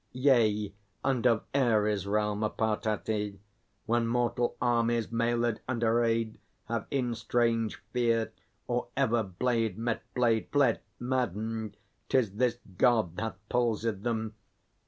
[0.13, 0.73] Yea,
[1.03, 3.39] and of Ares' realm a part hath he.
[3.85, 8.31] When mortal armies, mailèd and arrayed, Have in strange fear,
[8.65, 11.77] or ever blade met blade, Fled maddened,
[12.09, 14.33] 'tis this God hath palsied them.